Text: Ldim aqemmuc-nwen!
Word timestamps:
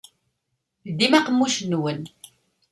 Ldim 0.89 1.13
aqemmuc-nwen! 1.17 2.01